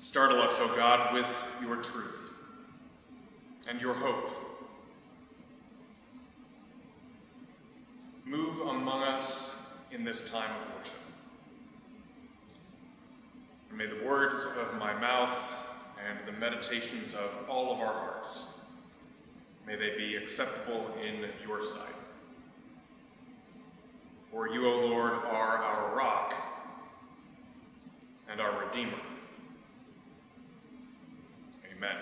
Startle 0.00 0.40
us, 0.40 0.56
O 0.60 0.74
God, 0.76 1.12
with 1.12 1.46
your 1.60 1.76
truth 1.76 2.32
and 3.68 3.78
your 3.82 3.92
hope. 3.92 4.30
Move 8.24 8.66
among 8.66 9.02
us 9.02 9.54
in 9.92 10.02
this 10.02 10.22
time 10.22 10.48
of 10.50 10.78
worship. 10.78 10.96
And 13.68 13.76
may 13.76 13.88
the 13.88 14.02
words 14.02 14.46
of 14.58 14.78
my 14.78 14.98
mouth 14.98 15.36
and 16.08 16.18
the 16.26 16.32
meditations 16.32 17.12
of 17.12 17.30
all 17.46 17.70
of 17.74 17.80
our 17.80 17.92
hearts, 17.92 18.46
may 19.66 19.76
they 19.76 19.98
be 19.98 20.16
acceptable 20.16 20.86
in 21.06 21.28
your 21.46 21.60
sight. 21.60 21.94
For 24.32 24.48
you, 24.48 24.66
O 24.66 24.86
Lord, 24.86 25.12
are 25.12 25.58
our 25.58 25.94
rock 25.94 26.34
and 28.30 28.40
our 28.40 28.64
Redeemer. 28.64 28.96
Amen. 31.80 31.96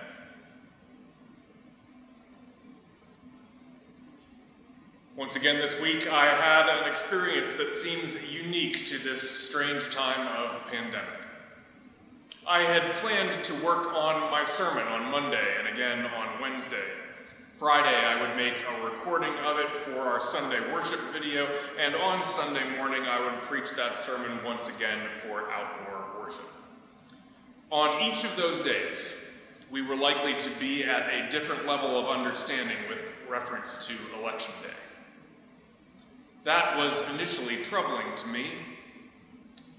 Once 5.17 5.37
again 5.37 5.59
this 5.59 5.81
week, 5.81 6.09
I 6.09 6.35
had 6.35 6.69
an 6.69 6.91
experience 6.91 7.55
that 7.55 7.73
seems 7.73 8.17
unique 8.29 8.87
to 8.87 8.99
this 8.99 9.31
strange 9.49 9.89
time 9.91 10.27
of 10.37 10.67
pandemic. 10.67 11.21
I 12.49 12.63
had 12.63 12.93
planned 12.95 13.45
to 13.45 13.55
work 13.65 13.95
on 13.95 14.33
my 14.33 14.43
sermon 14.43 14.85
on 14.89 15.13
Monday 15.13 15.55
and 15.61 15.69
again 15.69 16.07
on 16.07 16.41
Wednesday. 16.41 16.91
Friday, 17.57 17.97
I 17.97 18.21
would 18.21 18.37
make 18.37 18.55
a 18.55 18.85
recording 18.85 19.35
of 19.45 19.59
it 19.59 19.71
for 19.85 20.01
our 20.01 20.21
Sunday 20.21 20.59
worship 20.73 21.01
video, 21.13 21.47
and 21.79 21.95
on 21.95 22.25
Sunday 22.25 22.77
morning, 22.77 23.05
I 23.05 23.21
would 23.21 23.43
preach 23.43 23.71
that 23.77 23.97
sermon 23.97 24.43
once 24.45 24.67
again 24.67 25.07
for 25.23 25.53
outdoor 25.53 26.21
worship. 26.21 26.49
On 27.71 28.03
each 28.03 28.25
of 28.25 28.35
those 28.37 28.61
days, 28.61 29.15
we 29.71 29.83
were 29.83 29.97
likely 29.97 30.35
to 30.39 30.51
be 30.59 30.85
at 30.85 31.13
a 31.13 31.29
different 31.31 31.67
level 31.67 31.99
of 31.99 32.07
understanding 32.07 32.77
with 32.89 33.11
reference 33.29 33.87
to 33.87 33.95
Election 34.19 34.55
Day. 34.63 34.75
That 36.45 36.77
was 36.79 37.05
initially 37.15 37.57
troubling 37.63 38.15
to 38.17 38.27
me, 38.29 38.47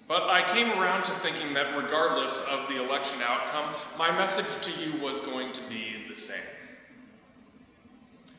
but 0.08 0.24
I 0.24 0.44
came 0.54 0.70
around 0.72 1.04
to 1.06 1.12
thinking 1.20 1.54
that 1.54 1.76
regardless 1.76 2.42
of 2.50 2.68
the 2.68 2.84
election 2.84 3.20
outcome, 3.24 3.76
my 3.98 4.12
message 4.12 4.64
to 4.66 4.72
you 4.80 5.02
was 5.02 5.20
going 5.22 5.52
to 5.54 5.62
be 5.70 6.04
the 6.08 6.16
same. 6.16 6.38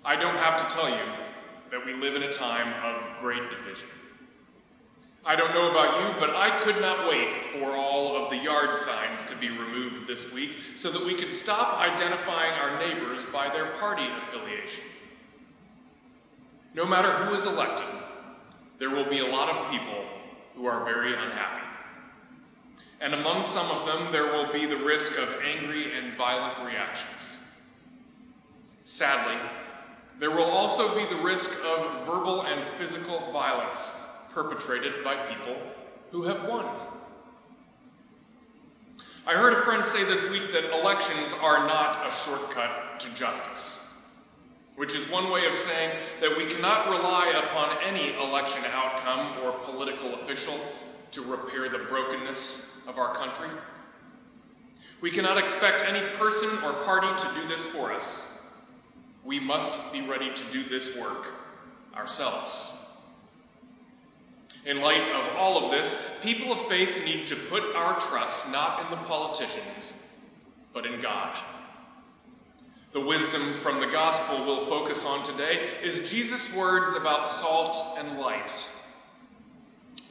I 0.04 0.16
don't 0.16 0.36
have 0.36 0.56
to 0.56 0.76
tell 0.76 0.88
you 0.88 1.04
that 1.70 1.84
we 1.84 1.94
live 1.94 2.14
in 2.14 2.22
a 2.22 2.32
time 2.32 2.72
of 2.84 3.20
great 3.20 3.42
division. 3.50 3.88
I 5.24 5.36
don't 5.36 5.52
know 5.52 5.70
about 5.70 6.00
you, 6.00 6.18
but 6.18 6.34
I 6.34 6.58
could 6.60 6.80
not 6.80 7.08
wait 7.08 7.46
for 7.52 7.76
all 7.76 8.16
of 8.16 8.30
the 8.30 8.38
yard 8.38 8.74
signs 8.74 9.24
to 9.26 9.36
be 9.36 9.50
removed 9.50 10.06
this 10.06 10.32
week 10.32 10.56
so 10.76 10.90
that 10.90 11.04
we 11.04 11.14
could 11.14 11.32
stop 11.32 11.78
identifying 11.78 12.52
our 12.52 12.78
neighbors 12.78 13.26
by 13.26 13.50
their 13.50 13.66
party 13.72 14.06
affiliation. 14.22 14.84
No 16.74 16.86
matter 16.86 17.12
who 17.12 17.34
is 17.34 17.44
elected, 17.44 17.86
there 18.78 18.90
will 18.90 19.08
be 19.10 19.18
a 19.18 19.26
lot 19.26 19.50
of 19.50 19.70
people 19.70 20.04
who 20.54 20.64
are 20.66 20.84
very 20.84 21.12
unhappy. 21.12 21.66
And 23.02 23.12
among 23.12 23.44
some 23.44 23.70
of 23.70 23.86
them, 23.86 24.12
there 24.12 24.32
will 24.32 24.50
be 24.52 24.64
the 24.64 24.76
risk 24.76 25.18
of 25.18 25.28
angry 25.44 25.98
and 25.98 26.16
violent 26.16 26.66
reactions. 26.66 27.38
Sadly, 28.84 29.36
there 30.18 30.30
will 30.30 30.50
also 30.50 30.94
be 30.94 31.04
the 31.06 31.20
risk 31.22 31.50
of 31.64 32.06
verbal 32.06 32.42
and 32.42 32.66
physical 32.78 33.30
violence 33.32 33.92
perpetrated 34.32 35.04
by 35.04 35.16
people 35.28 35.56
who 36.10 36.24
have 36.24 36.48
won. 36.48 36.66
I 39.26 39.34
heard 39.34 39.52
a 39.52 39.62
friend 39.62 39.84
say 39.84 40.04
this 40.04 40.28
week 40.30 40.52
that 40.52 40.72
elections 40.80 41.32
are 41.40 41.66
not 41.66 42.06
a 42.06 42.10
shortcut 42.10 43.00
to 43.00 43.14
justice 43.14 43.86
which 44.80 44.94
is 44.94 45.06
one 45.10 45.30
way 45.30 45.44
of 45.44 45.54
saying 45.54 45.90
that 46.22 46.34
we 46.38 46.46
cannot 46.46 46.88
rely 46.88 47.34
upon 47.44 47.76
any 47.86 48.14
election 48.14 48.64
outcome 48.72 49.44
or 49.44 49.52
political 49.58 50.14
official 50.22 50.58
to 51.10 51.20
repair 51.20 51.68
the 51.68 51.84
brokenness 51.90 52.66
of 52.88 52.96
our 52.96 53.14
country. 53.14 53.50
We 55.02 55.10
cannot 55.10 55.36
expect 55.36 55.82
any 55.82 56.00
person 56.16 56.48
or 56.64 56.72
party 56.84 57.08
to 57.22 57.34
do 57.34 57.46
this 57.46 57.66
for 57.66 57.92
us. 57.92 58.24
We 59.22 59.38
must 59.38 59.92
be 59.92 60.00
ready 60.00 60.32
to 60.32 60.44
do 60.50 60.64
this 60.64 60.96
work 60.96 61.26
ourselves. 61.94 62.72
In 64.66 64.80
light 64.80 65.10
of 65.12 65.36
all 65.36 65.64
of 65.64 65.70
this, 65.70 65.96
people 66.22 66.52
of 66.52 66.60
faith 66.68 67.04
need 67.04 67.26
to 67.28 67.36
put 67.36 67.74
our 67.74 67.98
trust 67.98 68.50
not 68.50 68.84
in 68.84 68.90
the 68.90 69.04
politicians, 69.04 69.94
but 70.74 70.84
in 70.84 71.00
God. 71.00 71.38
The 72.92 73.00
wisdom 73.00 73.54
from 73.60 73.80
the 73.80 73.86
gospel 73.86 74.44
we'll 74.44 74.66
focus 74.66 75.04
on 75.04 75.22
today 75.22 75.60
is 75.82 76.10
Jesus' 76.10 76.52
words 76.52 76.96
about 76.96 77.26
salt 77.26 77.96
and 77.98 78.18
light. 78.18 78.68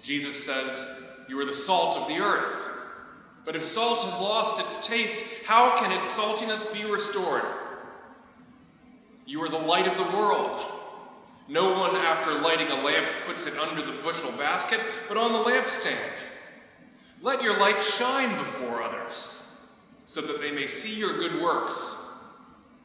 Jesus 0.02 0.46
says, 0.46 0.88
You 1.28 1.40
are 1.40 1.46
the 1.46 1.54
salt 1.54 1.98
of 1.98 2.08
the 2.08 2.20
earth. 2.20 2.64
But 3.46 3.56
if 3.56 3.64
salt 3.64 4.04
has 4.04 4.20
lost 4.20 4.60
its 4.60 4.88
taste, 4.88 5.24
how 5.46 5.76
can 5.76 5.92
its 5.92 6.08
saltiness 6.08 6.72
be 6.74 6.86
restored? 6.86 7.44
You 9.26 9.44
are 9.44 9.50
the 9.50 9.60
light 9.60 9.88
of 9.88 9.98
the 9.98 10.18
world. 10.18 10.79
No 11.50 11.72
one, 11.80 11.96
after 11.96 12.36
lighting 12.36 12.68
a 12.68 12.84
lamp, 12.84 13.26
puts 13.26 13.48
it 13.48 13.58
under 13.58 13.82
the 13.82 14.04
bushel 14.04 14.32
basket, 14.34 14.80
but 15.08 15.18
on 15.18 15.34
the 15.34 15.40
lampstand. 15.40 15.98
Let 17.24 17.42
your 17.42 17.58
light 17.58 17.82
shine 17.82 18.38
before 18.38 18.84
others, 18.84 19.42
so 20.06 20.22
that 20.22 20.40
they 20.40 20.52
may 20.52 20.68
see 20.68 20.94
your 20.94 21.18
good 21.18 21.42
works 21.42 21.96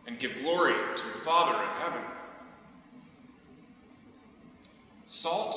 and 0.07 0.19
give 0.19 0.37
glory 0.37 0.75
to 0.97 1.05
the 1.05 1.19
Father 1.19 1.63
in 1.63 1.69
heaven. 1.83 2.03
Salt 5.05 5.57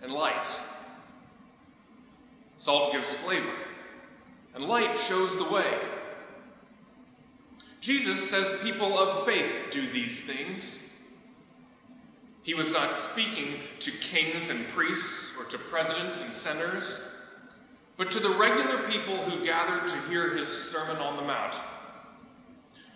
and 0.00 0.12
light. 0.12 0.48
Salt 2.56 2.92
gives 2.92 3.12
flavor, 3.14 3.50
and 4.54 4.64
light 4.64 4.96
shows 4.96 5.36
the 5.36 5.50
way. 5.50 5.76
Jesus 7.80 8.30
says 8.30 8.54
people 8.62 8.96
of 8.96 9.26
faith 9.26 9.52
do 9.72 9.90
these 9.90 10.20
things. 10.20 10.78
He 12.44 12.52
was 12.52 12.74
not 12.74 12.98
speaking 12.98 13.58
to 13.80 13.90
kings 13.90 14.50
and 14.50 14.68
priests 14.68 15.32
or 15.38 15.46
to 15.46 15.56
presidents 15.56 16.20
and 16.20 16.32
senators, 16.32 17.00
but 17.96 18.10
to 18.10 18.20
the 18.20 18.28
regular 18.28 18.86
people 18.86 19.16
who 19.16 19.42
gathered 19.42 19.88
to 19.88 19.96
hear 20.10 20.36
his 20.36 20.46
Sermon 20.46 20.98
on 20.98 21.16
the 21.16 21.22
Mount. 21.22 21.58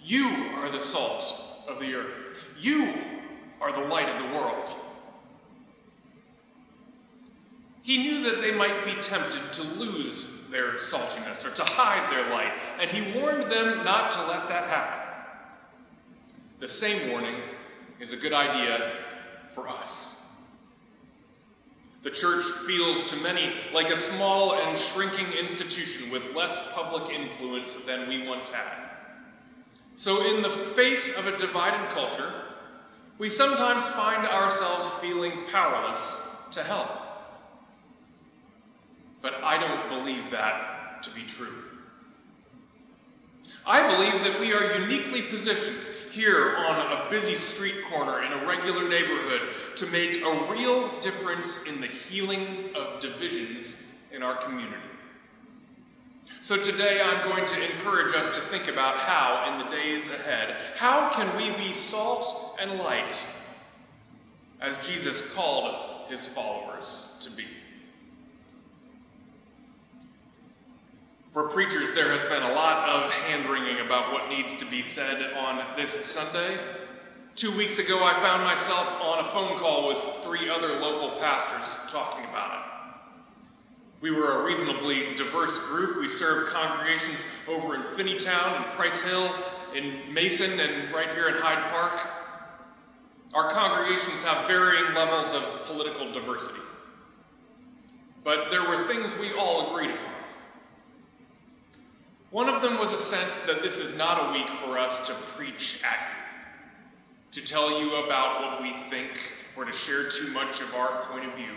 You 0.03 0.29
are 0.57 0.71
the 0.71 0.79
salt 0.79 1.35
of 1.67 1.81
the 1.81 1.95
earth. 1.95 2.37
You 2.59 2.95
are 3.63 3.73
the 3.73 3.89
light 3.89 4.11
of 4.11 4.23
the 4.23 4.37
world. 4.37 4.71
He 7.83 7.97
knew 7.97 8.25
that 8.25 8.43
they 8.43 8.53
might 8.53 8.85
be 8.85 9.01
tempted 9.01 9.51
to 9.55 9.63
lose 9.63 10.27
their 10.51 10.75
saltiness 10.75 11.47
or 11.47 11.51
to 11.55 11.65
hide 11.65 12.13
their 12.13 12.31
light, 12.31 12.53
and 12.79 12.91
he 12.91 13.19
warned 13.19 13.51
them 13.51 13.83
not 13.83 14.11
to 14.11 14.27
let 14.27 14.47
that 14.49 14.69
happen. 14.69 14.99
The 16.61 16.69
same 16.69 17.11
warning 17.11 17.37
is 17.99 18.13
a 18.13 18.17
good 18.17 18.35
idea 18.35 19.08
for 19.59 19.69
us. 19.69 20.15
The 22.05 22.11
church 22.11 22.45
feels 22.67 23.03
to 23.11 23.17
many 23.17 23.53
like 23.75 23.91
a 23.91 23.97
small 23.97 24.55
and 24.55 24.79
shrinking 24.79 25.33
institution 25.33 26.11
with 26.11 26.23
less 26.35 26.63
public 26.73 27.11
influence 27.11 27.75
than 27.87 28.09
we 28.09 28.27
once 28.27 28.49
had. 28.49 28.91
So, 29.97 30.25
in 30.25 30.43
the 30.43 30.51
face 30.51 31.13
of 31.17 31.27
a 31.27 31.37
divided 31.39 31.91
culture, 31.91 32.33
we 33.19 33.29
sometimes 33.29 33.89
find 33.89 34.29
ourselves 34.29 34.91
feeling 35.01 35.33
powerless 35.51 36.19
to 36.53 36.63
help. 36.63 36.89
But 39.21 39.43
I 39.43 39.59
don't 39.59 39.89
believe 39.89 40.31
that 40.31 41.03
to 41.03 41.11
be 41.11 41.23
true. 41.23 41.65
I 43.67 43.89
believe 43.89 44.23
that 44.23 44.39
we 44.39 44.53
are 44.53 44.81
uniquely 44.81 45.23
positioned 45.23 45.77
here 46.19 46.57
on 46.57 46.81
a 46.81 47.09
busy 47.11 47.37
street 47.37 47.77
corner 47.89 48.25
in 48.25 48.33
a 48.33 48.45
regular 48.45 48.89
neighborhood 48.89 49.55
to 49.77 49.87
make 49.87 50.21
a 50.21 50.51
real 50.51 50.99
difference 50.99 51.63
in 51.63 51.81
the 51.81 51.87
healing 51.87 52.71
of 52.75 52.99
divisions 52.99 53.77
in 54.11 54.21
our 54.21 54.35
community. 54.35 54.83
So 56.41 56.57
today 56.57 57.01
I'm 57.01 57.23
going 57.23 57.47
to 57.47 57.71
encourage 57.71 58.15
us 58.15 58.31
to 58.31 58.41
think 58.41 58.67
about 58.67 58.97
how, 58.97 59.53
in 59.53 59.65
the 59.65 59.71
days 59.71 60.09
ahead, 60.09 60.57
how 60.75 61.09
can 61.11 61.37
we 61.37 61.51
be 61.57 61.73
salt 61.73 62.59
and 62.61 62.81
light 62.81 63.25
as 64.61 64.77
Jesus 64.85 65.23
called 65.35 66.11
his 66.11 66.27
followers 66.27 67.05
to 67.21 67.31
be? 67.31 67.45
For 71.33 71.45
preachers, 71.49 71.93
there 71.95 72.11
has 72.11 72.23
been 72.23 72.43
a 72.43 72.55
lot 72.55 72.89
of 72.89 73.13
hand 73.13 73.51
wringing 73.51 73.85
about 73.85 74.13
what 74.13 74.31
needs 74.31 74.57
to 74.57 74.65
be 74.65 74.81
said 74.81 75.35
on 75.35 75.77
this 75.77 75.93
Sunday. 76.07 76.59
Two 77.35 77.55
weeks 77.55 77.79
ago, 77.79 78.03
I 78.03 78.19
found 78.21 78.45
myself 78.45 78.89
on 79.03 79.25
a 79.25 79.31
phone 79.31 79.59
call 79.59 79.89
with 79.89 79.99
three 80.23 80.49
other 80.49 80.81
local 80.81 81.19
pastors 81.21 81.77
talking 81.93 82.25
about 82.25 82.59
it. 82.59 82.65
We 84.01 84.11
were 84.11 84.41
a 84.41 84.45
reasonably 84.45 85.15
diverse 85.17 85.59
group. 85.59 86.01
We 86.01 86.09
served 86.09 86.51
congregations 86.51 87.19
over 87.47 87.75
in 87.75 87.83
Finneytown 87.83 88.57
and 88.57 88.65
Price 88.73 89.03
Hill, 89.03 89.31
in 89.75 90.15
Mason, 90.15 90.59
and 90.59 90.93
right 90.95 91.11
here 91.11 91.29
in 91.29 91.35
Hyde 91.35 91.71
Park. 91.71 92.01
Our 93.35 93.51
congregations 93.51 94.23
have 94.23 94.47
varying 94.47 94.95
levels 94.95 95.35
of 95.35 95.43
political 95.67 96.11
diversity. 96.11 96.61
But 98.25 98.51
there 98.51 98.67
were 98.67 98.87
things 98.87 99.15
we 99.21 99.35
all 99.35 99.71
agreed 99.71 99.91
upon. 99.91 100.18
One 102.31 102.49
of 102.49 102.61
them 102.61 102.79
was 102.79 102.93
a 102.93 102.99
sense 102.99 103.41
that 103.41 103.63
this 103.63 103.79
is 103.79 103.97
not 103.97 104.29
a 104.29 104.33
week 104.33 104.51
for 104.59 104.79
us 104.79 105.07
to 105.07 105.15
preach 105.15 105.81
at 105.83 105.99
you, 107.33 107.41
to 107.41 107.47
tell 107.47 107.81
you 107.81 108.05
about 108.05 108.43
what 108.43 108.63
we 108.63 108.75
think, 108.91 109.19
or 109.57 109.65
to 109.65 109.73
share 109.73 110.09
too 110.09 110.29
much 110.33 110.61
of 110.61 110.75
our 110.75 111.05
point 111.11 111.25
of 111.25 111.35
view. 111.35 111.55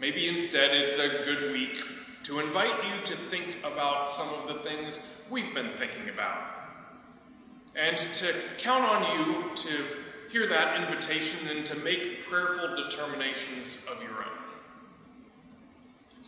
Maybe 0.00 0.28
instead 0.28 0.72
it's 0.72 0.98
a 0.98 1.24
good 1.24 1.52
week 1.52 1.82
to 2.24 2.38
invite 2.38 2.84
you 2.84 3.02
to 3.02 3.16
think 3.16 3.56
about 3.64 4.08
some 4.08 4.28
of 4.28 4.46
the 4.46 4.62
things 4.62 5.00
we've 5.30 5.52
been 5.52 5.76
thinking 5.76 6.08
about. 6.10 6.40
And 7.74 7.96
to 7.96 8.32
count 8.58 8.84
on 8.84 9.18
you 9.18 9.54
to 9.54 9.84
hear 10.30 10.46
that 10.46 10.80
invitation 10.80 11.48
and 11.48 11.66
to 11.66 11.76
make 11.78 12.22
prayerful 12.28 12.76
determinations 12.76 13.78
of 13.90 14.00
your 14.02 14.12
own. 14.12 14.47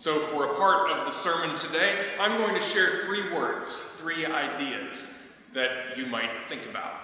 So, 0.01 0.19
for 0.19 0.47
a 0.47 0.55
part 0.55 0.91
of 0.91 1.05
the 1.05 1.11
sermon 1.11 1.55
today, 1.57 2.13
I'm 2.19 2.39
going 2.39 2.55
to 2.55 2.61
share 2.61 3.01
three 3.01 3.31
words, 3.31 3.83
three 3.99 4.25
ideas 4.25 5.13
that 5.53 5.95
you 5.95 6.07
might 6.07 6.31
think 6.49 6.65
about. 6.65 6.95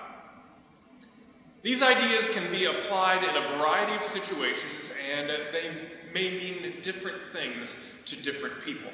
These 1.61 1.83
ideas 1.83 2.31
can 2.31 2.51
be 2.51 2.65
applied 2.65 3.23
in 3.23 3.37
a 3.37 3.59
variety 3.59 3.97
of 3.97 4.03
situations, 4.03 4.91
and 5.15 5.29
they 5.29 5.73
may 6.15 6.31
mean 6.39 6.81
different 6.81 7.19
things 7.33 7.77
to 8.07 8.17
different 8.23 8.65
people. 8.65 8.91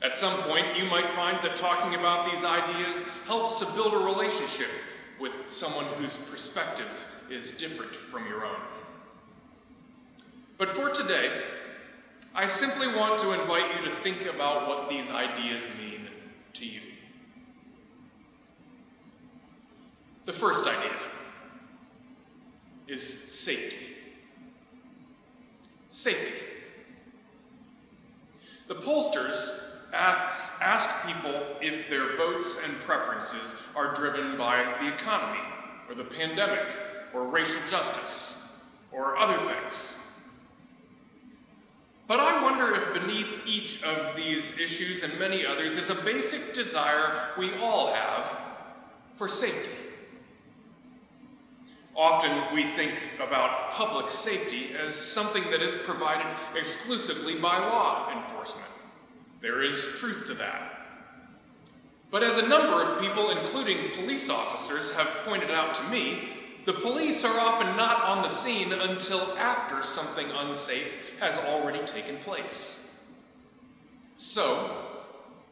At 0.00 0.14
some 0.14 0.42
point, 0.42 0.76
you 0.76 0.84
might 0.84 1.12
find 1.14 1.38
that 1.42 1.56
talking 1.56 1.98
about 1.98 2.30
these 2.30 2.44
ideas 2.44 3.02
helps 3.26 3.56
to 3.56 3.66
build 3.72 3.94
a 3.94 3.98
relationship 3.98 4.70
with 5.18 5.32
someone 5.48 5.86
whose 5.96 6.18
perspective 6.18 6.86
is 7.28 7.50
different 7.50 7.96
from 7.96 8.28
your 8.28 8.46
own. 8.46 8.60
But 10.56 10.76
for 10.76 10.88
today, 10.88 11.42
I 12.34 12.46
simply 12.46 12.86
want 12.88 13.20
to 13.20 13.38
invite 13.38 13.76
you 13.76 13.88
to 13.88 13.94
think 13.94 14.24
about 14.24 14.66
what 14.66 14.88
these 14.88 15.10
ideas 15.10 15.68
mean 15.78 16.08
to 16.54 16.66
you. 16.66 16.80
The 20.24 20.32
first 20.32 20.66
idea 20.66 20.96
is 22.88 23.02
safety. 23.02 23.76
Safety. 25.90 26.32
The 28.68 28.76
pollsters 28.76 29.58
ask, 29.92 30.54
ask 30.60 30.88
people 31.06 31.44
if 31.60 31.90
their 31.90 32.16
votes 32.16 32.56
and 32.64 32.72
preferences 32.80 33.54
are 33.76 33.94
driven 33.94 34.38
by 34.38 34.74
the 34.80 34.88
economy, 34.88 35.40
or 35.88 35.94
the 35.94 36.04
pandemic, 36.04 36.66
or 37.12 37.24
racial 37.24 37.60
justice, 37.68 38.42
or 38.90 39.18
other 39.18 39.36
things. 39.52 39.91
But 42.12 42.20
I 42.20 42.42
wonder 42.42 42.74
if 42.74 42.92
beneath 42.92 43.40
each 43.46 43.82
of 43.84 44.14
these 44.14 44.52
issues 44.58 45.02
and 45.02 45.18
many 45.18 45.46
others 45.46 45.78
is 45.78 45.88
a 45.88 45.94
basic 45.94 46.52
desire 46.52 47.30
we 47.38 47.54
all 47.54 47.90
have 47.90 48.30
for 49.16 49.28
safety. 49.28 49.70
Often 51.96 52.54
we 52.54 52.64
think 52.64 53.00
about 53.18 53.70
public 53.70 54.10
safety 54.10 54.74
as 54.78 54.94
something 54.94 55.42
that 55.50 55.62
is 55.62 55.74
provided 55.74 56.26
exclusively 56.54 57.36
by 57.36 57.56
law 57.56 58.12
enforcement. 58.14 58.68
There 59.40 59.62
is 59.62 59.82
truth 59.96 60.26
to 60.26 60.34
that. 60.34 60.80
But 62.10 62.22
as 62.22 62.36
a 62.36 62.46
number 62.46 62.82
of 62.82 63.00
people, 63.00 63.30
including 63.30 63.90
police 63.92 64.28
officers, 64.28 64.90
have 64.90 65.08
pointed 65.24 65.50
out 65.50 65.72
to 65.76 65.82
me, 65.84 66.31
the 66.64 66.72
police 66.72 67.24
are 67.24 67.38
often 67.38 67.76
not 67.76 68.04
on 68.04 68.22
the 68.22 68.28
scene 68.28 68.72
until 68.72 69.20
after 69.36 69.82
something 69.82 70.26
unsafe 70.30 71.18
has 71.18 71.36
already 71.36 71.84
taken 71.84 72.16
place. 72.18 72.88
So, 74.16 74.86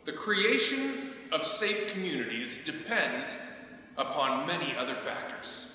the 0.04 0.12
creation 0.12 1.12
of 1.32 1.44
safe 1.44 1.92
communities 1.92 2.60
depends 2.64 3.36
upon 3.96 4.46
many 4.46 4.76
other 4.76 4.94
factors. 4.94 5.66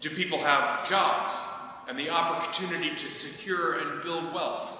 Do 0.00 0.08
people 0.10 0.38
have 0.38 0.88
jobs 0.88 1.34
and 1.88 1.98
the 1.98 2.10
opportunity 2.10 2.90
to 2.94 3.10
secure 3.10 3.78
and 3.78 4.02
build 4.02 4.32
wealth? 4.32 4.74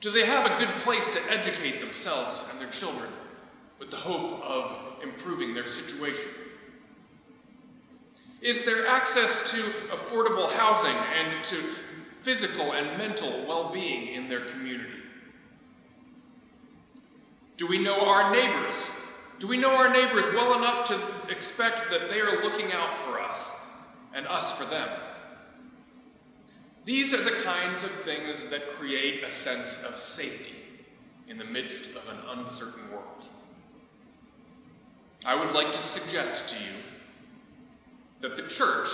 Do 0.00 0.10
they 0.10 0.26
have 0.26 0.46
a 0.46 0.58
good 0.58 0.74
place 0.82 1.08
to 1.10 1.20
educate 1.30 1.80
themselves 1.80 2.44
and 2.50 2.60
their 2.60 2.70
children 2.70 3.10
with 3.78 3.90
the 3.90 3.96
hope 3.96 4.42
of 4.42 5.02
improving 5.02 5.54
their 5.54 5.66
situation? 5.66 6.30
Is 8.40 8.64
there 8.64 8.86
access 8.86 9.50
to 9.50 9.56
affordable 9.90 10.50
housing 10.50 10.96
and 11.14 11.44
to 11.44 11.56
physical 12.22 12.72
and 12.72 12.98
mental 12.98 13.44
well 13.46 13.72
being 13.72 14.08
in 14.08 14.28
their 14.28 14.44
community? 14.46 14.90
Do 17.56 17.66
we 17.66 17.78
know 17.78 18.00
our 18.00 18.30
neighbors? 18.30 18.90
Do 19.38 19.46
we 19.46 19.56
know 19.56 19.74
our 19.76 19.88
neighbors 19.88 20.26
well 20.34 20.56
enough 20.58 20.86
to 20.88 20.98
expect 21.30 21.90
that 21.90 22.10
they 22.10 22.20
are 22.20 22.42
looking 22.42 22.72
out 22.72 22.96
for 22.98 23.20
us 23.20 23.52
and 24.14 24.26
us 24.26 24.52
for 24.52 24.64
them? 24.64 24.88
These 26.84 27.14
are 27.14 27.22
the 27.22 27.42
kinds 27.42 27.82
of 27.82 27.90
things 27.90 28.44
that 28.44 28.68
create 28.68 29.24
a 29.24 29.30
sense 29.30 29.82
of 29.82 29.96
safety 29.96 30.54
in 31.28 31.38
the 31.38 31.44
midst 31.44 31.90
of 31.96 32.08
an 32.08 32.38
uncertain 32.38 32.90
world. 32.92 33.26
I 35.24 35.34
would 35.34 35.54
like 35.54 35.72
to 35.72 35.82
suggest 35.82 36.48
to 36.50 36.56
you 36.56 36.70
that 38.20 38.36
the 38.36 38.42
church 38.42 38.88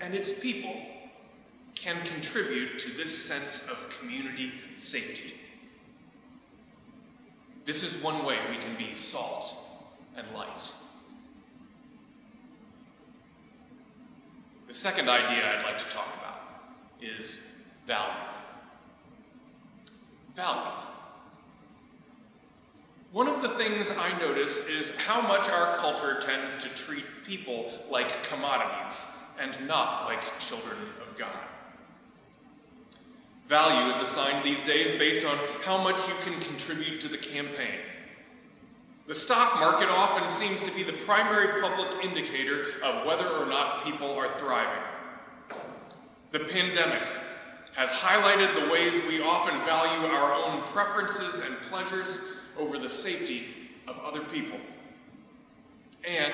and 0.00 0.14
its 0.14 0.32
people 0.32 0.74
can 1.74 2.04
contribute 2.04 2.78
to 2.78 2.90
this 2.96 3.26
sense 3.26 3.62
of 3.62 3.76
community 3.98 4.52
safety. 4.76 5.34
This 7.64 7.82
is 7.82 8.02
one 8.02 8.24
way 8.24 8.38
we 8.50 8.56
can 8.56 8.76
be 8.76 8.94
salt 8.94 9.54
and 10.16 10.26
light. 10.34 10.70
The 14.66 14.74
second 14.74 15.08
idea 15.08 15.44
I'd 15.46 15.64
like 15.64 15.78
to 15.78 15.84
talk 15.86 16.06
about 16.18 16.40
is 17.00 17.40
value. 17.86 18.12
Value. 20.34 20.87
One 23.12 23.26
of 23.26 23.40
the 23.40 23.48
things 23.50 23.90
I 23.90 24.18
notice 24.18 24.66
is 24.66 24.90
how 24.96 25.22
much 25.22 25.48
our 25.48 25.76
culture 25.76 26.20
tends 26.20 26.56
to 26.58 26.68
treat 26.74 27.04
people 27.24 27.72
like 27.90 28.22
commodities 28.24 29.06
and 29.40 29.56
not 29.66 30.04
like 30.04 30.38
children 30.38 30.76
of 31.00 31.16
God. 31.16 31.44
Value 33.48 33.90
is 33.94 34.02
assigned 34.02 34.44
these 34.44 34.62
days 34.62 34.98
based 34.98 35.24
on 35.24 35.38
how 35.62 35.82
much 35.82 36.06
you 36.06 36.14
can 36.20 36.38
contribute 36.40 37.00
to 37.00 37.08
the 37.08 37.16
campaign. 37.16 37.80
The 39.06 39.14
stock 39.14 39.58
market 39.58 39.88
often 39.88 40.28
seems 40.28 40.62
to 40.64 40.70
be 40.70 40.82
the 40.82 40.92
primary 40.92 41.62
public 41.62 42.04
indicator 42.04 42.74
of 42.84 43.06
whether 43.06 43.26
or 43.26 43.46
not 43.46 43.84
people 43.84 44.12
are 44.12 44.36
thriving. 44.36 44.82
The 46.32 46.40
pandemic 46.40 47.08
has 47.74 47.88
highlighted 47.88 48.54
the 48.54 48.70
ways 48.70 49.00
we 49.08 49.22
often 49.22 49.54
value 49.64 50.06
our 50.06 50.34
own 50.34 50.62
preferences 50.64 51.40
and 51.40 51.56
pleasures 51.70 52.20
over 52.58 52.78
the 52.78 52.88
safety 52.88 53.44
of 53.86 53.98
other 54.00 54.20
people. 54.20 54.58
And 56.06 56.32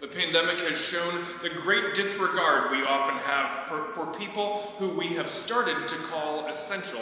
the 0.00 0.08
pandemic 0.08 0.60
has 0.60 0.78
shown 0.78 1.24
the 1.42 1.48
great 1.48 1.94
disregard 1.94 2.70
we 2.70 2.82
often 2.84 3.16
have 3.18 3.68
for, 3.68 3.92
for 3.94 4.18
people 4.18 4.74
who 4.78 4.90
we 4.90 5.06
have 5.08 5.30
started 5.30 5.88
to 5.88 5.96
call 5.96 6.46
essential, 6.46 7.00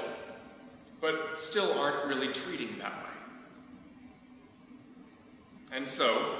but 1.00 1.30
still 1.34 1.72
aren't 1.80 2.06
really 2.06 2.32
treating 2.32 2.78
that 2.78 2.92
way. 2.92 3.08
And 5.72 5.88
so, 5.88 6.37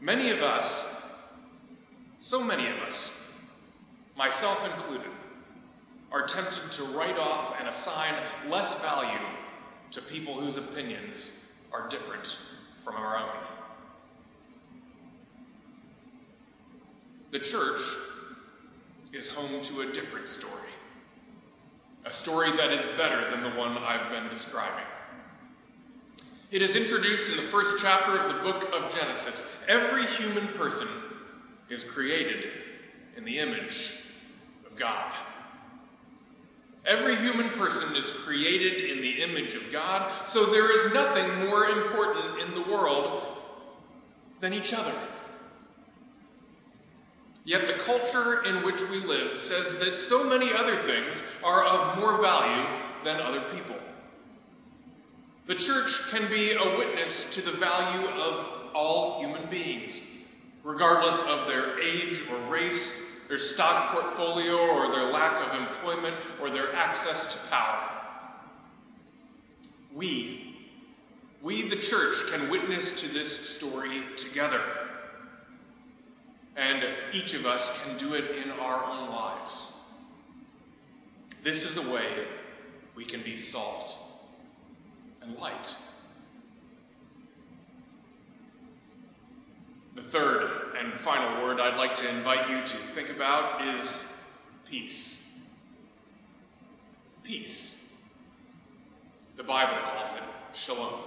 many 0.00 0.30
of 0.30 0.42
us, 0.42 0.84
so 2.20 2.42
many 2.42 2.68
of 2.68 2.76
us, 2.80 3.10
myself 4.16 4.64
included, 4.64 5.10
are 6.12 6.26
tempted 6.26 6.70
to 6.72 6.84
write 6.84 7.18
off 7.18 7.54
and 7.58 7.68
assign 7.68 8.14
less 8.48 8.78
value 8.80 9.18
to 9.90 10.00
people 10.02 10.38
whose 10.38 10.56
opinions 10.56 11.30
are 11.72 11.88
different 11.88 12.38
from 12.84 12.96
our 12.96 13.16
own. 13.16 13.48
The 17.30 17.38
church 17.38 17.80
is 19.12 19.28
home 19.28 19.60
to 19.60 19.80
a 19.82 19.92
different 19.92 20.28
story. 20.28 20.52
A 22.04 22.12
story 22.12 22.50
that 22.56 22.72
is 22.72 22.86
better 22.96 23.30
than 23.30 23.42
the 23.42 23.50
one 23.50 23.76
I've 23.76 24.10
been 24.10 24.28
describing. 24.30 24.84
It 26.50 26.62
is 26.62 26.76
introduced 26.76 27.30
in 27.30 27.36
the 27.36 27.42
first 27.42 27.74
chapter 27.78 28.16
of 28.16 28.34
the 28.34 28.42
book 28.42 28.70
of 28.72 28.94
Genesis. 28.94 29.44
Every 29.68 30.06
human 30.06 30.48
person 30.48 30.88
is 31.68 31.84
created 31.84 32.50
in 33.16 33.24
the 33.24 33.38
image 33.38 33.96
of 34.66 34.74
God. 34.78 35.12
Every 36.88 37.16
human 37.16 37.50
person 37.50 37.94
is 37.96 38.10
created 38.10 38.90
in 38.90 39.02
the 39.02 39.22
image 39.22 39.54
of 39.54 39.70
God, 39.70 40.10
so 40.26 40.46
there 40.46 40.74
is 40.74 40.90
nothing 40.94 41.46
more 41.46 41.66
important 41.66 42.40
in 42.40 42.54
the 42.54 42.62
world 42.62 43.24
than 44.40 44.54
each 44.54 44.72
other. 44.72 44.94
Yet 47.44 47.66
the 47.66 47.74
culture 47.74 48.42
in 48.44 48.62
which 48.62 48.80
we 48.88 49.00
live 49.00 49.36
says 49.36 49.78
that 49.80 49.96
so 49.96 50.24
many 50.24 50.50
other 50.52 50.82
things 50.82 51.22
are 51.44 51.62
of 51.62 51.98
more 51.98 52.22
value 52.22 52.66
than 53.04 53.20
other 53.20 53.42
people. 53.54 53.76
The 55.46 55.56
church 55.56 56.08
can 56.10 56.26
be 56.30 56.52
a 56.52 56.78
witness 56.78 57.34
to 57.34 57.42
the 57.42 57.52
value 57.52 58.08
of 58.08 58.46
all 58.74 59.20
human 59.20 59.48
beings, 59.50 60.00
regardless 60.62 61.20
of 61.22 61.46
their 61.46 61.78
age 61.80 62.22
or 62.30 62.50
race, 62.50 62.94
their 63.28 63.38
stock 63.38 63.92
portfolio 63.92 64.56
or 64.56 64.90
their 64.90 65.10
lack 65.12 65.34
of 65.46 65.60
employment 65.60 66.16
or 66.40 66.50
their 66.50 66.74
access 66.74 67.26
to 67.34 67.48
power. 67.50 67.90
We, 69.94 70.56
we 71.42 71.68
the 71.68 71.76
church, 71.76 72.16
can 72.30 72.48
witness 72.48 73.00
to 73.02 73.08
this 73.08 73.56
story 73.56 74.02
together. 74.16 74.62
And 76.56 76.82
each 77.12 77.34
of 77.34 77.46
us 77.46 77.70
can 77.84 77.98
do 77.98 78.14
it 78.14 78.42
in 78.42 78.50
our 78.50 78.84
own 78.84 79.10
lives. 79.10 79.72
This 81.44 81.64
is 81.64 81.76
a 81.76 81.90
way 81.90 82.26
we 82.96 83.04
can 83.04 83.22
be 83.22 83.36
salt 83.36 83.96
and 85.22 85.36
light. 85.36 85.76
The 89.94 90.02
third 90.02 90.67
and 90.78 90.92
final 91.00 91.42
word 91.42 91.58
I'd 91.60 91.76
like 91.76 91.94
to 91.96 92.08
invite 92.08 92.48
you 92.48 92.60
to 92.60 92.76
think 92.94 93.10
about 93.10 93.66
is 93.74 94.02
peace. 94.70 95.24
Peace. 97.24 97.84
The 99.36 99.42
Bible 99.42 99.78
calls 99.84 100.10
it 100.16 100.22
shalom. 100.56 101.00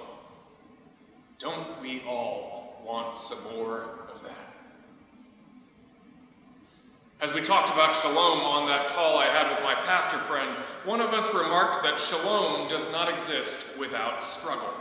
Don't 1.40 1.82
we 1.82 2.02
all 2.08 2.82
want 2.86 3.16
some 3.16 3.40
more 3.56 3.86
of 4.14 4.22
that? 4.24 4.32
As 7.22 7.34
we 7.34 7.42
talked 7.42 7.70
about 7.70 7.94
shalom 7.94 8.40
on 8.40 8.68
that 8.68 8.90
call 8.90 9.18
I 9.18 9.28
had 9.28 9.52
with 9.52 9.64
my 9.64 9.76
pastor 9.76 10.18
friends, 10.18 10.58
one 10.86 11.00
of 11.00 11.14
us 11.14 11.34
remarked 11.34 11.84
that 11.84 12.00
shalom 12.00 12.68
does 12.68 12.90
not 12.92 13.14
exist 13.14 13.66
without 13.80 14.24
struggle. 14.24 14.74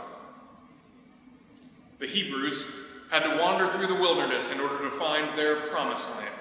The 1.99 2.07
Hebrews 2.07 2.65
had 3.11 3.23
to 3.23 3.37
wander 3.37 3.67
through 3.67 3.87
the 3.87 3.95
wilderness 3.95 4.51
in 4.51 4.59
order 4.59 4.79
to 4.79 4.89
find 4.91 5.37
their 5.37 5.57
promised 5.67 6.09
land. 6.15 6.33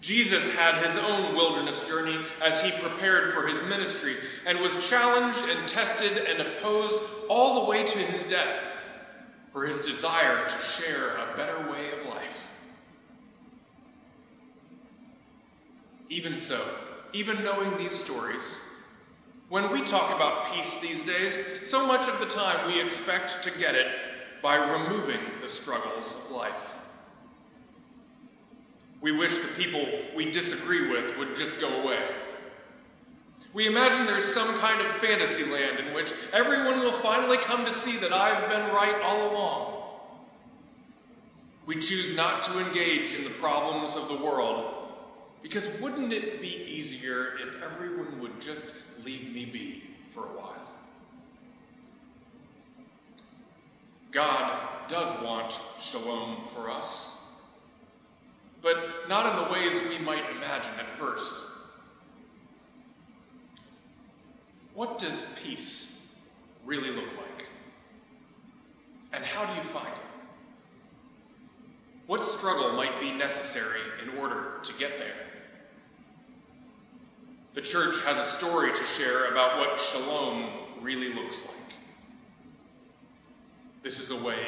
Jesus 0.00 0.54
had 0.54 0.84
his 0.86 0.96
own 0.96 1.34
wilderness 1.34 1.86
journey 1.88 2.18
as 2.40 2.60
he 2.60 2.70
prepared 2.80 3.32
for 3.32 3.48
his 3.48 3.60
ministry 3.62 4.14
and 4.46 4.60
was 4.60 4.88
challenged 4.88 5.40
and 5.48 5.68
tested 5.68 6.18
and 6.18 6.40
opposed 6.40 7.02
all 7.28 7.60
the 7.60 7.68
way 7.68 7.82
to 7.82 7.98
his 7.98 8.24
death 8.24 8.60
for 9.52 9.66
his 9.66 9.80
desire 9.80 10.46
to 10.46 10.58
share 10.58 11.16
a 11.16 11.36
better 11.36 11.70
way 11.72 11.90
of 11.90 12.06
life. 12.06 12.48
Even 16.08 16.36
so, 16.36 16.62
even 17.12 17.42
knowing 17.42 17.76
these 17.76 17.92
stories, 17.92 18.60
when 19.48 19.72
we 19.72 19.82
talk 19.82 20.14
about 20.14 20.52
peace 20.52 20.76
these 20.80 21.02
days, 21.02 21.36
so 21.62 21.84
much 21.84 22.06
of 22.06 22.20
the 22.20 22.26
time 22.26 22.68
we 22.68 22.80
expect 22.80 23.42
to 23.42 23.58
get 23.58 23.74
it 23.74 23.88
by 24.42 24.56
removing 24.56 25.20
the 25.40 25.48
struggles 25.48 26.14
of 26.24 26.30
life. 26.30 26.60
We 29.00 29.12
wish 29.12 29.38
the 29.38 29.48
people 29.48 29.86
we 30.14 30.30
disagree 30.30 30.90
with 30.90 31.16
would 31.18 31.36
just 31.36 31.60
go 31.60 31.68
away. 31.82 32.02
We 33.52 33.66
imagine 33.66 34.06
there's 34.06 34.30
some 34.30 34.54
kind 34.58 34.80
of 34.80 34.90
fantasy 34.96 35.44
land 35.44 35.78
in 35.78 35.94
which 35.94 36.12
everyone 36.32 36.80
will 36.80 36.92
finally 36.92 37.38
come 37.38 37.64
to 37.64 37.72
see 37.72 37.96
that 37.98 38.12
I've 38.12 38.50
been 38.50 38.74
right 38.74 39.00
all 39.02 39.32
along. 39.32 39.76
We 41.64 41.76
choose 41.78 42.14
not 42.14 42.42
to 42.42 42.58
engage 42.60 43.14
in 43.14 43.24
the 43.24 43.30
problems 43.30 43.96
of 43.96 44.08
the 44.08 44.16
world 44.16 44.72
because 45.42 45.68
wouldn't 45.80 46.12
it 46.12 46.40
be 46.40 46.48
easier 46.48 47.38
if 47.40 47.62
everyone 47.62 48.20
would 48.20 48.40
just 48.40 48.66
leave 49.04 49.32
me 49.32 49.44
be 49.44 49.84
for 50.12 50.24
a 50.24 50.36
while? 50.36 50.56
God 54.16 54.58
does 54.88 55.12
want 55.22 55.60
shalom 55.78 56.46
for 56.54 56.70
us, 56.70 57.14
but 58.62 59.10
not 59.10 59.28
in 59.28 59.44
the 59.44 59.52
ways 59.52 59.78
we 59.90 59.98
might 59.98 60.30
imagine 60.30 60.72
at 60.78 60.98
first. 60.98 61.44
What 64.72 64.96
does 64.96 65.26
peace 65.44 65.94
really 66.64 66.88
look 66.88 67.10
like? 67.10 67.46
And 69.12 69.22
how 69.22 69.44
do 69.44 69.52
you 69.54 69.62
find 69.64 69.86
it? 69.86 69.98
What 72.06 72.24
struggle 72.24 72.72
might 72.72 72.98
be 72.98 73.12
necessary 73.12 73.82
in 74.02 74.18
order 74.18 74.60
to 74.62 74.72
get 74.78 74.98
there? 74.98 75.26
The 77.52 77.60
church 77.60 78.00
has 78.06 78.16
a 78.16 78.24
story 78.24 78.72
to 78.72 78.84
share 78.86 79.26
about 79.26 79.58
what 79.58 79.78
shalom 79.78 80.48
really 80.80 81.12
looks 81.12 81.42
like. 81.42 81.65
This 83.86 84.00
is 84.00 84.10
a 84.10 84.16
way 84.16 84.40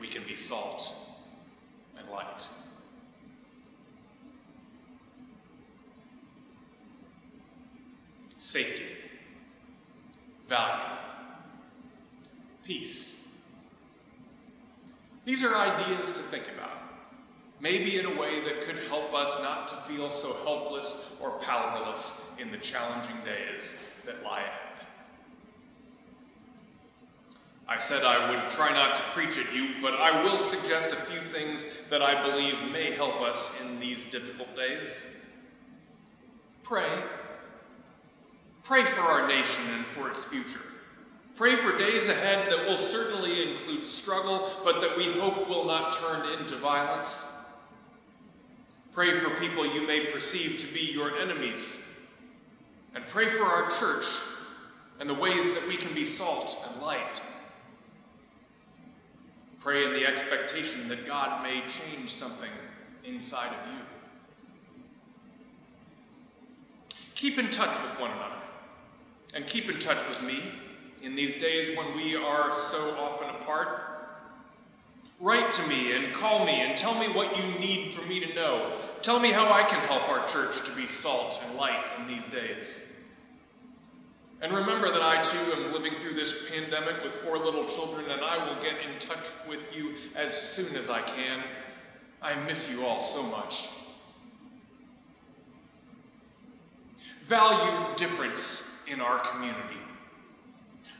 we 0.00 0.06
can 0.06 0.22
be 0.22 0.36
salt 0.36 0.94
and 1.98 2.08
light. 2.08 2.46
Safety, 8.38 8.84
value, 10.48 10.98
peace. 12.64 13.12
These 15.24 15.42
are 15.42 15.56
ideas 15.56 16.12
to 16.12 16.22
think 16.22 16.44
about, 16.56 16.78
maybe 17.58 17.98
in 17.98 18.06
a 18.06 18.16
way 18.16 18.44
that 18.44 18.60
could 18.60 18.84
help 18.84 19.12
us 19.12 19.36
not 19.42 19.66
to 19.66 19.74
feel 19.92 20.10
so 20.10 20.36
helpless 20.44 20.96
or 21.20 21.30
powerless 21.40 22.22
in 22.38 22.52
the 22.52 22.58
challenging 22.58 23.16
days 23.24 23.74
that 24.04 24.22
lie 24.22 24.42
ahead. 24.42 24.75
I 27.68 27.78
said 27.78 28.04
I 28.04 28.30
would 28.30 28.50
try 28.50 28.72
not 28.72 28.94
to 28.94 29.02
preach 29.12 29.38
at 29.38 29.52
you, 29.52 29.70
but 29.82 29.94
I 29.94 30.22
will 30.22 30.38
suggest 30.38 30.92
a 30.92 30.96
few 30.96 31.20
things 31.20 31.64
that 31.90 32.00
I 32.00 32.22
believe 32.22 32.70
may 32.70 32.92
help 32.92 33.20
us 33.20 33.50
in 33.60 33.80
these 33.80 34.06
difficult 34.06 34.54
days. 34.54 35.00
Pray. 36.62 36.88
Pray 38.62 38.84
for 38.84 39.00
our 39.00 39.26
nation 39.26 39.64
and 39.76 39.86
for 39.86 40.10
its 40.10 40.24
future. 40.24 40.60
Pray 41.34 41.54
for 41.54 41.76
days 41.76 42.08
ahead 42.08 42.50
that 42.50 42.66
will 42.66 42.76
certainly 42.76 43.50
include 43.50 43.84
struggle, 43.84 44.48
but 44.64 44.80
that 44.80 44.96
we 44.96 45.12
hope 45.12 45.48
will 45.48 45.64
not 45.64 45.92
turn 45.92 46.38
into 46.38 46.56
violence. 46.56 47.24
Pray 48.92 49.18
for 49.18 49.30
people 49.38 49.66
you 49.66 49.86
may 49.86 50.06
perceive 50.06 50.58
to 50.58 50.66
be 50.72 50.80
your 50.80 51.18
enemies. 51.18 51.76
And 52.94 53.06
pray 53.06 53.28
for 53.28 53.44
our 53.44 53.68
church 53.68 54.06
and 54.98 55.10
the 55.10 55.14
ways 55.14 55.52
that 55.52 55.68
we 55.68 55.76
can 55.76 55.92
be 55.94 56.04
salt 56.04 56.56
and 56.66 56.82
light. 56.82 57.20
Pray 59.66 59.84
in 59.84 59.92
the 59.92 60.06
expectation 60.06 60.88
that 60.88 61.08
God 61.08 61.42
may 61.42 61.60
change 61.66 62.12
something 62.12 62.50
inside 63.04 63.48
of 63.48 63.72
you. 63.72 63.80
Keep 67.16 67.38
in 67.38 67.50
touch 67.50 67.76
with 67.82 68.00
one 68.00 68.12
another 68.12 68.36
and 69.34 69.44
keep 69.44 69.68
in 69.68 69.80
touch 69.80 70.06
with 70.08 70.22
me 70.22 70.52
in 71.02 71.16
these 71.16 71.36
days 71.38 71.76
when 71.76 71.96
we 71.96 72.14
are 72.14 72.52
so 72.52 72.96
often 72.96 73.28
apart. 73.30 73.80
Write 75.18 75.50
to 75.50 75.66
me 75.66 75.96
and 75.96 76.14
call 76.14 76.46
me 76.46 76.60
and 76.60 76.78
tell 76.78 76.94
me 76.94 77.08
what 77.08 77.36
you 77.36 77.58
need 77.58 77.92
for 77.92 78.02
me 78.02 78.20
to 78.20 78.32
know. 78.34 78.78
Tell 79.02 79.18
me 79.18 79.32
how 79.32 79.52
I 79.52 79.64
can 79.64 79.80
help 79.80 80.08
our 80.08 80.28
church 80.28 80.64
to 80.66 80.70
be 80.76 80.86
salt 80.86 81.42
and 81.44 81.58
light 81.58 81.82
in 81.98 82.06
these 82.06 82.28
days. 82.28 82.80
And 84.42 84.52
remember 84.52 84.90
that 84.90 85.02
I 85.02 85.22
too 85.22 85.38
am 85.54 85.72
living 85.72 85.94
through 86.00 86.14
this 86.14 86.34
pandemic 86.50 87.02
with 87.02 87.14
four 87.14 87.38
little 87.38 87.64
children, 87.64 88.10
and 88.10 88.22
I 88.22 88.46
will 88.46 88.60
get 88.60 88.74
in 88.74 88.98
touch 88.98 89.30
with 89.48 89.74
you 89.74 89.94
as 90.14 90.32
soon 90.32 90.76
as 90.76 90.90
I 90.90 91.00
can. 91.00 91.42
I 92.20 92.34
miss 92.44 92.70
you 92.70 92.84
all 92.84 93.02
so 93.02 93.22
much. 93.22 93.68
Value 97.28 97.96
difference 97.96 98.62
in 98.86 99.00
our 99.00 99.18
community. 99.18 99.80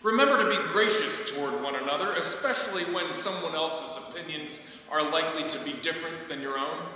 Remember 0.02 0.38
to 0.38 0.49
be 0.49 0.69
gracious 0.71 1.31
toward 1.31 1.62
one 1.62 1.75
another, 1.75 2.12
especially 2.14 2.85
when 2.95 3.12
someone 3.12 3.55
else's 3.55 3.97
opinions 4.09 4.61
are 4.90 5.02
likely 5.11 5.49
to 5.49 5.59
be 5.64 5.73
different 5.83 6.28
than 6.28 6.40
your 6.40 6.59
own. 6.59 6.87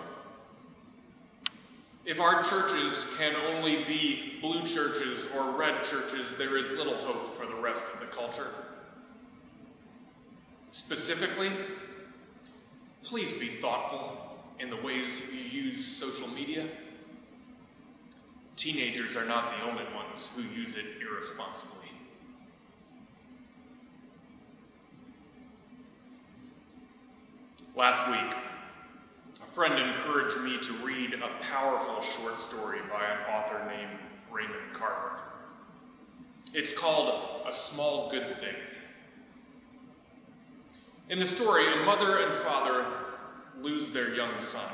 If 2.07 2.19
our 2.19 2.43
churches 2.43 3.07
can 3.19 3.35
only 3.37 3.85
be 3.85 4.39
blue 4.41 4.63
churches 4.65 5.29
or 5.37 5.51
red 5.57 5.83
churches, 5.85 6.35
there 6.37 6.57
is 6.57 6.71
little 6.71 6.97
hope 6.97 7.37
for 7.37 7.47
the 7.47 7.55
rest 7.55 7.89
of 7.93 8.01
the 8.01 8.07
culture. 8.07 8.49
Specifically, 10.71 11.53
please 13.03 13.33
be 13.33 13.49
thoughtful 13.61 14.17
in 14.59 14.71
the 14.71 14.77
ways 14.77 15.23
you 15.33 15.63
use 15.63 15.85
social 15.85 16.29
media. 16.29 16.67
teenagers 18.57 19.17
are 19.17 19.25
not 19.25 19.57
the 19.57 19.65
only 19.71 19.85
ones 19.95 20.29
who 20.37 20.43
use 20.43 20.75
it 20.75 20.85
irresponsibly. 21.01 21.89
Last 27.75 28.07
week, 28.11 28.37
a 29.43 29.47
friend 29.55 29.79
encouraged 29.79 30.39
me 30.41 30.59
to 30.59 30.73
read 31.11 31.21
a 31.23 31.45
powerful 31.45 32.01
short 32.01 32.39
story 32.39 32.79
by 32.89 33.05
an 33.05 33.35
author 33.35 33.61
named 33.67 33.99
Raymond 34.31 34.73
Carver. 34.73 35.19
It's 36.53 36.73
called 36.73 37.43
A 37.47 37.53
Small 37.53 38.11
Good 38.11 38.39
Thing. 38.39 38.55
In 41.09 41.19
the 41.19 41.27
story, 41.27 41.67
a 41.73 41.85
mother 41.85 42.19
and 42.19 42.35
father 42.37 42.87
lose 43.61 43.91
their 43.91 44.15
young 44.15 44.41
son 44.41 44.71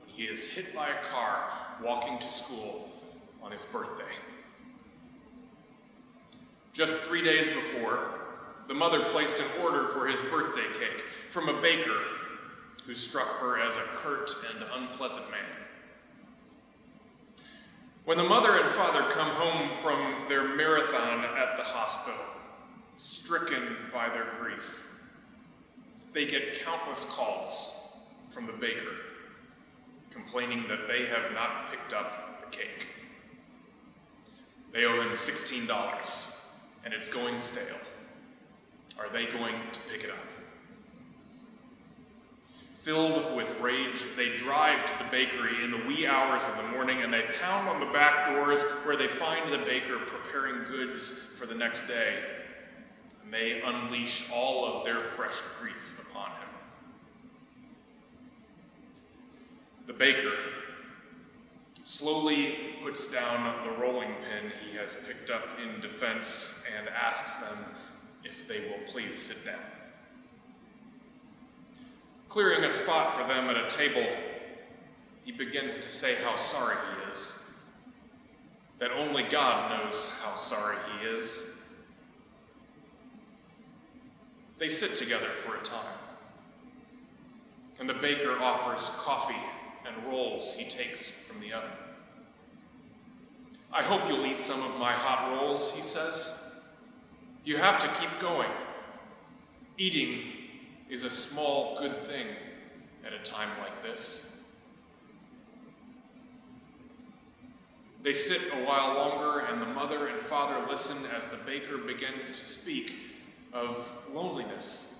when 0.00 0.08
he 0.08 0.24
is 0.24 0.42
hit 0.42 0.74
by 0.74 0.88
a 0.88 1.04
car 1.04 1.50
walking 1.82 2.18
to 2.18 2.28
school 2.28 2.88
on 3.42 3.52
his 3.52 3.64
birthday. 3.66 4.04
Just 6.72 6.94
three 6.96 7.22
days 7.22 7.48
before, 7.48 8.10
the 8.66 8.74
mother 8.74 9.04
placed 9.06 9.38
an 9.38 9.46
order 9.62 9.88
for 9.88 10.06
his 10.06 10.20
birthday 10.22 10.66
cake 10.78 11.04
from 11.30 11.48
a 11.48 11.60
baker 11.60 12.00
who 12.88 12.94
struck 12.94 13.28
her 13.38 13.60
as 13.60 13.76
a 13.76 13.82
curt 13.96 14.34
and 14.50 14.64
unpleasant 14.72 15.30
man. 15.30 15.44
When 18.06 18.16
the 18.16 18.24
mother 18.24 18.56
and 18.56 18.74
father 18.74 19.10
come 19.10 19.28
home 19.28 19.76
from 19.82 20.26
their 20.26 20.56
marathon 20.56 21.22
at 21.22 21.58
the 21.58 21.62
hospital, 21.62 22.18
stricken 22.96 23.76
by 23.92 24.08
their 24.08 24.28
grief, 24.40 24.70
they 26.14 26.24
get 26.24 26.64
countless 26.64 27.04
calls 27.04 27.72
from 28.30 28.46
the 28.46 28.54
baker 28.54 28.94
complaining 30.10 30.66
that 30.66 30.88
they 30.88 31.04
have 31.04 31.34
not 31.34 31.70
picked 31.70 31.92
up 31.92 32.50
the 32.50 32.56
cake. 32.56 32.86
They 34.72 34.86
owe 34.86 35.02
him 35.02 35.10
$16 35.10 36.26
and 36.86 36.94
it's 36.94 37.08
going 37.08 37.38
stale. 37.38 37.64
Are 38.98 39.12
they 39.12 39.26
going 39.26 39.56
to 39.72 39.80
pick 39.90 40.04
it 40.04 40.10
up? 40.10 40.37
Filled 42.78 43.34
with 43.34 43.58
rage, 43.60 44.04
they 44.16 44.36
drive 44.36 44.86
to 44.86 45.04
the 45.04 45.10
bakery 45.10 45.64
in 45.64 45.72
the 45.72 45.84
wee 45.88 46.06
hours 46.06 46.42
of 46.42 46.56
the 46.56 46.70
morning 46.70 47.02
and 47.02 47.12
they 47.12 47.22
pound 47.40 47.68
on 47.68 47.80
the 47.80 47.92
back 47.92 48.28
doors 48.28 48.60
where 48.84 48.96
they 48.96 49.08
find 49.08 49.52
the 49.52 49.58
baker 49.58 49.98
preparing 49.98 50.64
goods 50.64 51.12
for 51.36 51.46
the 51.46 51.54
next 51.54 51.88
day. 51.88 52.22
And 53.24 53.32
they 53.34 53.60
unleash 53.64 54.30
all 54.32 54.64
of 54.64 54.84
their 54.84 55.02
fresh 55.16 55.40
grief 55.60 55.74
upon 56.08 56.30
him. 56.30 56.48
The 59.88 59.92
baker 59.92 60.32
slowly 61.82 62.76
puts 62.82 63.08
down 63.08 63.66
the 63.66 63.82
rolling 63.82 64.14
pin 64.14 64.52
he 64.70 64.76
has 64.76 64.96
picked 65.06 65.30
up 65.30 65.44
in 65.60 65.80
defense 65.80 66.54
and 66.78 66.88
asks 66.88 67.32
them 67.40 67.58
if 68.22 68.46
they 68.46 68.60
will 68.60 68.92
please 68.92 69.18
sit 69.18 69.44
down. 69.44 69.77
Clearing 72.28 72.64
a 72.64 72.70
spot 72.70 73.16
for 73.16 73.26
them 73.26 73.48
at 73.48 73.56
a 73.56 73.68
table, 73.68 74.06
he 75.24 75.32
begins 75.32 75.76
to 75.76 75.82
say 75.82 76.14
how 76.16 76.36
sorry 76.36 76.76
he 76.76 77.10
is. 77.10 77.32
That 78.80 78.90
only 78.92 79.24
God 79.24 79.70
knows 79.70 80.10
how 80.22 80.36
sorry 80.36 80.76
he 80.92 81.06
is. 81.08 81.40
They 84.58 84.68
sit 84.68 84.96
together 84.96 85.28
for 85.44 85.56
a 85.56 85.62
time, 85.62 85.98
and 87.80 87.88
the 87.88 87.94
baker 87.94 88.36
offers 88.38 88.90
coffee 88.96 89.34
and 89.86 90.06
rolls 90.06 90.52
he 90.52 90.68
takes 90.68 91.08
from 91.08 91.40
the 91.40 91.52
oven. 91.52 91.70
I 93.72 93.82
hope 93.82 94.08
you'll 94.08 94.26
eat 94.26 94.40
some 94.40 94.62
of 94.62 94.78
my 94.78 94.92
hot 94.92 95.32
rolls, 95.32 95.72
he 95.72 95.82
says. 95.82 96.34
You 97.44 97.56
have 97.56 97.78
to 97.80 97.88
keep 98.00 98.10
going. 98.20 98.50
Eating 99.78 100.37
is 100.88 101.04
a 101.04 101.10
small 101.10 101.78
good 101.80 102.04
thing 102.06 102.26
at 103.06 103.12
a 103.12 103.18
time 103.18 103.50
like 103.60 103.82
this. 103.82 104.30
They 108.02 108.12
sit 108.12 108.40
a 108.52 108.64
while 108.64 108.94
longer, 108.94 109.40
and 109.40 109.60
the 109.60 109.66
mother 109.66 110.06
and 110.06 110.20
father 110.26 110.66
listen 110.70 110.96
as 111.16 111.26
the 111.26 111.36
baker 111.36 111.76
begins 111.78 112.30
to 112.30 112.44
speak 112.44 112.94
of 113.52 113.90
loneliness 114.14 114.94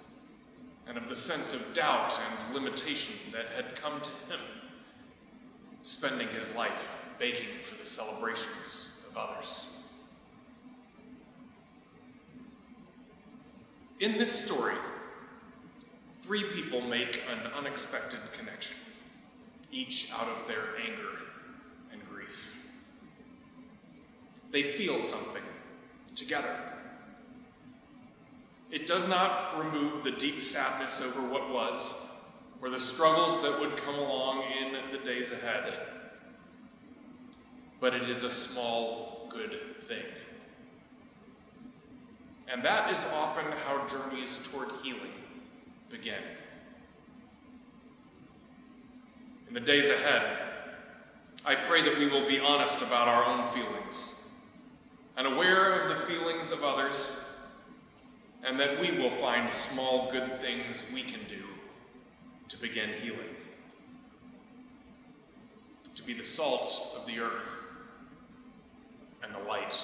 and 0.87 0.99
of 0.99 1.09
the 1.09 1.17
sense 1.17 1.53
of 1.53 1.75
doubt 1.75 2.19
and 2.19 2.55
limitation 2.55 3.15
that 3.33 3.47
had 3.55 3.77
come 3.77 4.01
to 4.01 4.11
him, 4.31 4.41
spending 5.83 6.29
his 6.29 6.51
life 6.51 6.89
baking 7.19 7.49
for 7.63 7.77
the 7.77 7.85
celebrations 7.85 8.89
of 9.11 9.17
others. 9.17 9.67
In 14.01 14.19
this 14.19 14.33
story, 14.33 14.77
three 16.29 16.45
people 16.45 16.83
make 16.83 17.23
an 17.33 17.51
unexpected 17.57 18.21
connection, 18.39 18.77
each 19.73 20.13
out 20.13 20.29
of 20.29 20.47
their 20.47 20.77
anger 20.87 21.09
and 21.91 22.07
grief. 22.07 22.55
They 24.51 24.63
feel 24.63 25.01
something 25.01 25.43
together. 26.15 26.55
It 28.71 28.87
does 28.87 29.09
not 29.09 29.59
remove 29.59 30.05
the 30.05 30.11
deep 30.11 30.43
sadness 30.43 31.01
over 31.01 31.27
what 31.27 31.49
was 31.49 31.95
or 32.61 32.69
the 32.69 32.79
struggles 32.79 33.41
that 33.41 33.59
would 33.59 33.79
come 33.79 33.95
along 33.95 34.43
in 34.61 34.93
the 34.93 34.99
days 34.99 35.33
ahead, 35.33 35.73
but 37.81 37.95
it 37.95 38.11
is 38.11 38.25
a 38.25 38.31
small 38.31 39.31
good 39.33 39.59
thing. 39.87 40.05
And 42.53 42.63
that 42.65 42.93
is 42.93 43.03
often 43.15 43.47
how 43.65 43.87
journeys 43.87 44.41
toward 44.53 44.69
healing 44.83 44.98
In 49.49 49.55
the 49.55 49.61
days 49.61 49.89
ahead, 49.89 50.39
I 51.45 51.55
pray 51.55 51.83
that 51.83 51.99
we 51.99 52.09
will 52.09 52.27
be 52.27 52.39
honest 52.39 52.83
about 52.83 53.09
our 53.09 53.25
own 53.25 53.51
feelings 53.53 54.15
and 55.17 55.27
aware 55.27 55.81
of 55.81 55.89
the 55.89 56.07
feelings 56.07 56.51
of 56.51 56.63
others, 56.63 57.17
and 58.45 58.61
that 58.61 58.81
we 58.81 58.93
will 58.93 59.11
find 59.11 59.53
small 59.53 60.11
good 60.13 60.41
things 60.41 60.83
we 60.93 61.03
can 61.03 61.21
do 61.29 61.43
to 62.49 62.57
begin 62.59 62.91
healing. 63.03 63.35
To 65.97 66.03
be 66.05 66.15
the 66.15 66.25
salt 66.25 66.97
of 66.97 67.07
the 67.07 67.19
earth 67.19 67.59
and 69.23 69.35
the 69.35 69.49
light 69.49 69.83